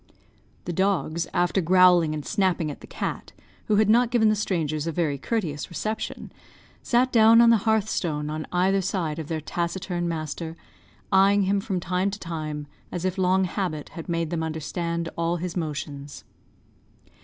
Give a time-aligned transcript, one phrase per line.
[0.65, 3.33] The dogs, after growling and snapping at the cat,
[3.67, 6.31] who had not given the strangers a very courteous reception,
[6.81, 10.57] sat down on the hearth stone on either side of their taciturn master,
[11.11, 15.35] eyeing him from time to time, as if long habit had made them understand all
[15.37, 16.23] his motions.